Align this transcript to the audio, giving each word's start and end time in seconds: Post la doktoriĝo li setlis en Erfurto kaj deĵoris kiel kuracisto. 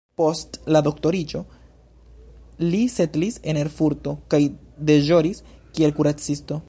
Post 0.19 0.55
la 0.75 0.79
doktoriĝo 0.85 1.41
li 2.63 2.81
setlis 2.95 3.39
en 3.53 3.59
Erfurto 3.65 4.15
kaj 4.35 4.41
deĵoris 4.91 5.45
kiel 5.77 5.95
kuracisto. 6.01 6.59